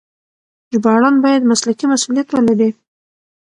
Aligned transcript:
ژباړن 0.71 1.15
بايد 1.23 1.49
مسلکي 1.51 1.85
مسؤليت 1.93 2.27
ولري. 2.31 2.69